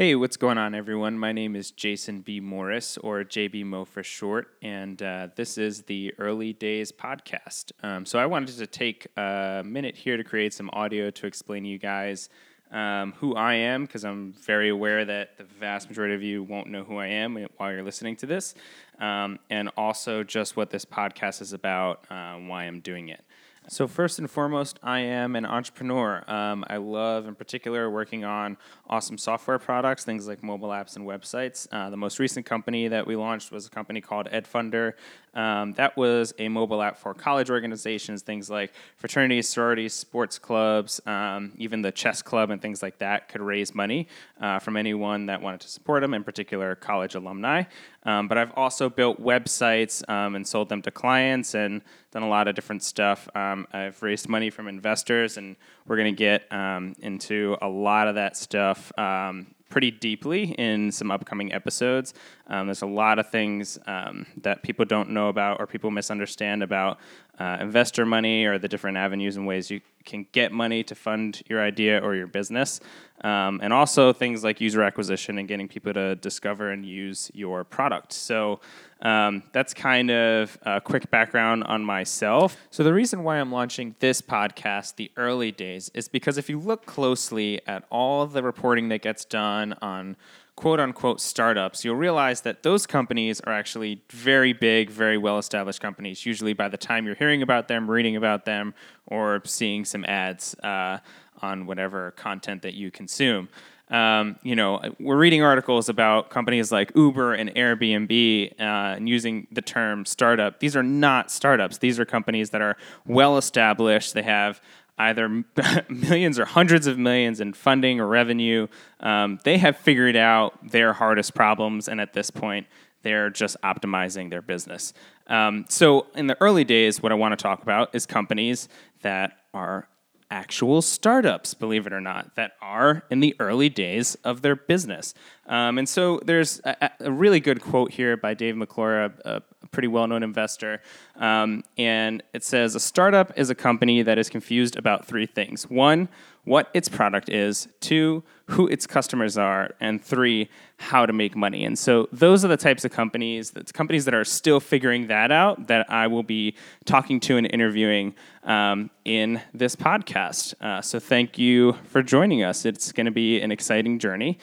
Hey, 0.00 0.14
what's 0.14 0.38
going 0.38 0.56
on, 0.56 0.74
everyone? 0.74 1.18
My 1.18 1.30
name 1.30 1.54
is 1.54 1.72
Jason 1.72 2.20
B. 2.20 2.40
Morris, 2.40 2.96
or 2.96 3.22
JB 3.22 3.66
Mo 3.66 3.84
for 3.84 4.02
short, 4.02 4.48
and 4.62 5.02
uh, 5.02 5.28
this 5.36 5.58
is 5.58 5.82
the 5.82 6.14
Early 6.16 6.54
Days 6.54 6.90
podcast. 6.90 7.72
Um, 7.82 8.06
so, 8.06 8.18
I 8.18 8.24
wanted 8.24 8.56
to 8.56 8.66
take 8.66 9.08
a 9.18 9.62
minute 9.62 9.98
here 9.98 10.16
to 10.16 10.24
create 10.24 10.54
some 10.54 10.70
audio 10.72 11.10
to 11.10 11.26
explain 11.26 11.64
to 11.64 11.68
you 11.68 11.76
guys 11.76 12.30
um, 12.70 13.12
who 13.18 13.34
I 13.34 13.56
am, 13.56 13.84
because 13.84 14.06
I'm 14.06 14.32
very 14.32 14.70
aware 14.70 15.04
that 15.04 15.36
the 15.36 15.44
vast 15.44 15.90
majority 15.90 16.14
of 16.14 16.22
you 16.22 16.44
won't 16.44 16.68
know 16.68 16.82
who 16.82 16.96
I 16.96 17.08
am 17.08 17.36
while 17.58 17.70
you're 17.70 17.82
listening 17.82 18.16
to 18.16 18.26
this, 18.26 18.54
um, 19.00 19.38
and 19.50 19.68
also 19.76 20.24
just 20.24 20.56
what 20.56 20.70
this 20.70 20.86
podcast 20.86 21.42
is 21.42 21.52
about, 21.52 22.06
uh, 22.10 22.36
why 22.36 22.64
I'm 22.64 22.80
doing 22.80 23.10
it. 23.10 23.22
So, 23.68 23.86
first 23.86 24.18
and 24.18 24.28
foremost, 24.28 24.80
I 24.82 25.00
am 25.00 25.36
an 25.36 25.44
entrepreneur. 25.44 26.24
Um, 26.26 26.64
I 26.68 26.78
love, 26.78 27.28
in 27.28 27.34
particular, 27.34 27.88
working 27.88 28.24
on 28.24 28.56
awesome 28.88 29.16
software 29.16 29.58
products, 29.58 30.04
things 30.04 30.26
like 30.26 30.42
mobile 30.42 30.70
apps 30.70 30.96
and 30.96 31.06
websites. 31.06 31.68
Uh, 31.70 31.88
the 31.90 31.96
most 31.96 32.18
recent 32.18 32.46
company 32.46 32.88
that 32.88 33.06
we 33.06 33.14
launched 33.14 33.52
was 33.52 33.66
a 33.66 33.70
company 33.70 34.00
called 34.00 34.28
EdFunder. 34.30 34.94
Um, 35.34 35.74
that 35.74 35.96
was 35.96 36.34
a 36.38 36.48
mobile 36.48 36.82
app 36.82 36.98
for 36.98 37.14
college 37.14 37.50
organizations, 37.50 38.22
things 38.22 38.50
like 38.50 38.72
fraternities, 38.96 39.48
sororities, 39.48 39.94
sports 39.94 40.38
clubs, 40.38 41.00
um, 41.06 41.52
even 41.56 41.82
the 41.82 41.92
chess 41.92 42.22
club 42.22 42.50
and 42.50 42.60
things 42.60 42.82
like 42.82 42.98
that 42.98 43.28
could 43.28 43.40
raise 43.40 43.72
money 43.72 44.08
uh, 44.40 44.58
from 44.58 44.76
anyone 44.76 45.26
that 45.26 45.40
wanted 45.40 45.60
to 45.60 45.68
support 45.68 46.00
them, 46.00 46.14
in 46.14 46.24
particular, 46.24 46.74
college 46.74 47.14
alumni. 47.14 47.62
Um, 48.04 48.26
but 48.26 48.38
I've 48.38 48.52
also 48.56 48.88
built 48.88 49.22
websites 49.22 50.08
um, 50.08 50.34
and 50.34 50.46
sold 50.46 50.68
them 50.68 50.82
to 50.82 50.90
clients 50.90 51.54
and 51.54 51.82
done 52.10 52.22
a 52.22 52.28
lot 52.28 52.48
of 52.48 52.54
different 52.54 52.82
stuff. 52.82 53.28
Um, 53.34 53.66
I've 53.72 54.02
raised 54.02 54.28
money 54.28 54.50
from 54.50 54.68
investors, 54.68 55.36
and 55.36 55.56
we're 55.86 55.96
going 55.96 56.14
to 56.14 56.18
get 56.18 56.50
um, 56.52 56.96
into 57.00 57.56
a 57.62 57.68
lot 57.68 58.08
of 58.08 58.16
that 58.16 58.36
stuff 58.36 58.92
um, 58.98 59.54
pretty 59.68 59.90
deeply 59.90 60.52
in 60.58 60.90
some 60.90 61.10
upcoming 61.10 61.52
episodes. 61.52 62.12
Um, 62.48 62.66
there's 62.66 62.82
a 62.82 62.86
lot 62.86 63.18
of 63.18 63.30
things 63.30 63.78
um, 63.86 64.26
that 64.42 64.62
people 64.62 64.84
don't 64.84 65.10
know 65.10 65.28
about 65.28 65.60
or 65.60 65.66
people 65.66 65.90
misunderstand 65.90 66.62
about 66.62 66.98
uh, 67.40 67.56
investor 67.58 68.04
money 68.04 68.44
or 68.44 68.58
the 68.58 68.68
different 68.68 68.98
avenues 68.98 69.38
and 69.38 69.46
ways 69.46 69.70
you 69.70 69.80
can 70.04 70.26
get 70.32 70.52
money 70.52 70.82
to 70.84 70.94
fund 70.94 71.42
your 71.48 71.62
idea 71.62 71.98
or 71.98 72.14
your 72.14 72.26
business. 72.26 72.80
Um, 73.22 73.60
and 73.62 73.72
also 73.72 74.12
things 74.12 74.44
like 74.44 74.60
user 74.60 74.82
acquisition 74.82 75.38
and 75.38 75.48
getting 75.48 75.66
people 75.66 75.92
to 75.94 76.16
discover 76.16 76.70
and 76.70 76.84
use 76.84 77.30
your 77.34 77.64
product. 77.64 78.12
So 78.12 78.60
um, 79.02 79.42
that's 79.52 79.72
kind 79.72 80.10
of 80.10 80.58
a 80.62 80.80
quick 80.80 81.10
background 81.10 81.64
on 81.64 81.82
myself. 81.82 82.56
So, 82.70 82.82
the 82.82 82.92
reason 82.92 83.24
why 83.24 83.38
I'm 83.38 83.50
launching 83.50 83.94
this 83.98 84.20
podcast, 84.20 84.96
The 84.96 85.10
Early 85.16 85.52
Days, 85.52 85.90
is 85.94 86.06
because 86.06 86.36
if 86.36 86.50
you 86.50 86.58
look 86.58 86.84
closely 86.84 87.62
at 87.66 87.84
all 87.90 88.26
the 88.26 88.42
reporting 88.42 88.90
that 88.90 89.00
gets 89.00 89.24
done 89.24 89.74
on 89.80 90.16
quote 90.60 90.78
unquote 90.78 91.22
startups, 91.22 91.86
you'll 91.86 91.96
realize 91.96 92.42
that 92.42 92.62
those 92.62 92.86
companies 92.86 93.40
are 93.40 93.52
actually 93.54 94.02
very 94.10 94.52
big, 94.52 94.90
very 94.90 95.16
well 95.16 95.38
established 95.38 95.80
companies. 95.80 96.26
Usually, 96.26 96.52
by 96.52 96.68
the 96.68 96.76
time 96.76 97.06
you're 97.06 97.14
hearing 97.14 97.40
about 97.40 97.66
them, 97.66 97.90
reading 97.90 98.14
about 98.14 98.44
them, 98.44 98.74
or 99.06 99.40
seeing 99.46 99.86
some 99.86 100.04
ads 100.04 100.54
uh, 100.56 100.98
on 101.40 101.64
whatever 101.64 102.10
content 102.10 102.60
that 102.60 102.74
you 102.74 102.90
consume. 102.90 103.48
Um, 103.88 104.36
you 104.42 104.54
know, 104.54 104.80
we're 105.00 105.16
reading 105.16 105.42
articles 105.42 105.88
about 105.88 106.28
companies 106.28 106.70
like 106.70 106.92
Uber 106.94 107.34
and 107.34 107.50
Airbnb 107.54 108.52
uh, 108.52 108.62
and 108.62 109.08
using 109.08 109.46
the 109.50 109.62
term 109.62 110.04
startup. 110.04 110.60
These 110.60 110.76
are 110.76 110.82
not 110.82 111.30
startups. 111.30 111.78
These 111.78 111.98
are 111.98 112.04
companies 112.04 112.50
that 112.50 112.60
are 112.60 112.76
well 113.06 113.38
established. 113.38 114.12
They 114.12 114.22
have 114.22 114.60
either 115.00 115.28
millions 115.88 116.38
or 116.38 116.44
hundreds 116.44 116.86
of 116.86 116.98
millions 116.98 117.40
in 117.40 117.52
funding 117.52 118.00
or 118.00 118.06
revenue. 118.06 118.66
Um, 119.00 119.38
they 119.44 119.58
have 119.58 119.76
figured 119.76 120.16
out 120.16 120.70
their 120.70 120.92
hardest 120.92 121.34
problems, 121.34 121.88
and 121.88 122.00
at 122.00 122.12
this 122.12 122.30
point, 122.30 122.66
they're 123.02 123.30
just 123.30 123.56
optimizing 123.62 124.28
their 124.28 124.42
business. 124.42 124.92
Um, 125.26 125.64
so, 125.68 126.06
in 126.14 126.26
the 126.26 126.36
early 126.40 126.64
days, 126.64 127.02
what 127.02 127.12
I 127.12 127.14
want 127.14 127.32
to 127.32 127.42
talk 127.42 127.62
about 127.62 127.94
is 127.94 128.04
companies 128.04 128.68
that 129.02 129.38
are 129.54 129.88
actual 130.30 130.80
startups, 130.80 131.54
believe 131.54 131.86
it 131.86 131.92
or 131.92 132.00
not, 132.00 132.36
that 132.36 132.52
are 132.60 133.02
in 133.10 133.20
the 133.20 133.34
early 133.40 133.68
days 133.68 134.14
of 134.16 134.42
their 134.42 134.54
business. 134.54 135.12
Um, 135.46 135.76
and 135.78 135.88
so 135.88 136.20
there's 136.24 136.60
a, 136.64 136.90
a, 137.00 137.10
really 137.10 137.40
good 137.40 137.60
quote 137.60 137.90
here 137.90 138.16
by 138.16 138.34
Dave 138.34 138.56
McClure, 138.56 139.12
a, 139.24 139.42
a 139.62 139.66
pretty 139.68 139.88
well 139.88 140.06
known 140.06 140.22
investor. 140.22 140.82
Um, 141.16 141.64
and 141.76 142.22
it 142.32 142.44
says 142.44 142.74
A 142.74 142.80
startup 142.80 143.32
is 143.36 143.50
a 143.50 143.54
company 143.54 144.02
that 144.02 144.18
is 144.18 144.28
confused 144.28 144.76
about 144.76 145.06
three 145.06 145.26
things 145.26 145.68
one, 145.68 146.08
what 146.44 146.70
its 146.72 146.88
product 146.88 147.28
is, 147.28 147.68
two, 147.80 148.22
who 148.46 148.66
its 148.66 148.86
customers 148.86 149.36
are, 149.36 149.74
and 149.80 150.02
three, 150.02 150.48
how 150.78 151.04
to 151.06 151.12
make 151.12 151.36
money. 151.36 151.64
And 151.64 151.78
so 151.78 152.08
those 152.12 152.44
are 152.44 152.48
the 152.48 152.56
types 152.56 152.84
of 152.84 152.90
companies, 152.90 153.50
that's 153.50 153.72
companies 153.72 154.04
that 154.06 154.14
are 154.14 154.24
still 154.24 154.60
figuring 154.60 155.08
that 155.08 155.30
out 155.30 155.68
that 155.68 155.90
I 155.90 156.06
will 156.06 156.22
be 156.22 156.54
talking 156.86 157.20
to 157.20 157.36
and 157.36 157.46
interviewing 157.52 158.14
um, 158.44 158.90
in 159.04 159.40
this 159.52 159.76
podcast. 159.76 160.54
Uh, 160.60 160.80
so 160.80 160.98
thank 160.98 161.38
you 161.38 161.74
for 161.84 162.02
joining 162.02 162.42
us. 162.42 162.64
It's 162.64 162.92
going 162.92 163.06
to 163.06 163.12
be 163.12 163.40
an 163.40 163.52
exciting 163.52 163.98
journey. 163.98 164.38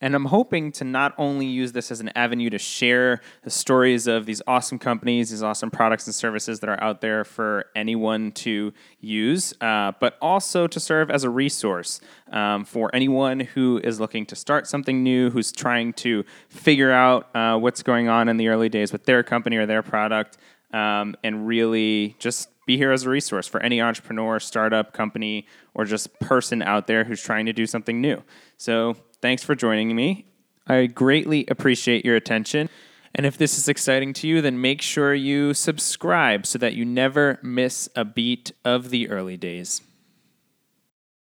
And 0.00 0.14
I'm 0.14 0.26
hoping 0.26 0.72
to 0.72 0.84
not 0.84 1.14
only 1.18 1.46
use 1.46 1.72
this 1.72 1.90
as 1.90 2.00
an 2.00 2.10
avenue 2.14 2.48
to 2.50 2.58
share 2.58 3.20
the 3.42 3.50
stories 3.50 4.06
of 4.06 4.24
these 4.24 4.40
awesome 4.46 4.78
companies, 4.78 5.30
these 5.30 5.42
awesome 5.42 5.70
products 5.70 6.06
and 6.06 6.14
services 6.14 6.60
that 6.60 6.70
are 6.70 6.82
out 6.82 7.00
there 7.00 7.24
for 7.24 7.66
anyone 7.76 8.32
to 8.32 8.72
use, 9.00 9.52
uh, 9.60 9.92
but 10.00 10.16
also 10.22 10.66
to 10.66 10.80
serve 10.80 11.10
as 11.10 11.24
a 11.24 11.30
resource 11.30 12.00
um, 12.32 12.64
for 12.64 12.94
anyone 12.94 13.40
who 13.40 13.78
is 13.84 14.00
looking 14.00 14.24
to 14.26 14.36
start 14.36 14.66
something 14.66 15.02
new, 15.02 15.28
who's 15.30 15.52
trying 15.52 15.92
to 15.92 16.24
figure 16.48 16.90
out 16.90 17.34
uh, 17.36 17.58
what's 17.58 17.82
going 17.82 18.08
on 18.08 18.28
in 18.28 18.38
the 18.38 18.48
early 18.48 18.68
days 18.68 18.92
with 18.92 19.04
their 19.04 19.22
company 19.22 19.56
or 19.56 19.66
their 19.66 19.82
product, 19.82 20.38
um, 20.72 21.14
and 21.22 21.46
really 21.46 22.16
just 22.18 22.48
be 22.66 22.76
here 22.76 22.92
as 22.92 23.04
a 23.04 23.10
resource 23.10 23.48
for 23.48 23.60
any 23.60 23.80
entrepreneur, 23.80 24.38
startup, 24.38 24.92
company, 24.92 25.46
or 25.74 25.84
just 25.84 26.18
person 26.20 26.62
out 26.62 26.86
there 26.86 27.04
who's 27.04 27.20
trying 27.20 27.44
to 27.46 27.52
do 27.52 27.66
something 27.66 28.00
new. 28.00 28.22
So, 28.56 28.96
thanks 29.20 29.42
for 29.42 29.54
joining 29.54 29.94
me. 29.94 30.26
I 30.66 30.86
greatly 30.86 31.46
appreciate 31.48 32.04
your 32.04 32.16
attention. 32.16 32.68
And 33.14 33.26
if 33.26 33.36
this 33.36 33.58
is 33.58 33.68
exciting 33.68 34.12
to 34.14 34.28
you, 34.28 34.40
then 34.40 34.60
make 34.60 34.80
sure 34.82 35.14
you 35.14 35.52
subscribe 35.52 36.46
so 36.46 36.58
that 36.58 36.74
you 36.74 36.84
never 36.84 37.40
miss 37.42 37.88
a 37.96 38.04
beat 38.04 38.52
of 38.64 38.90
the 38.90 39.08
early 39.08 39.36
days. 39.36 39.82